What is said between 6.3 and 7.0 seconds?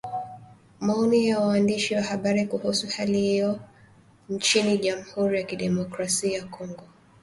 ya Kongo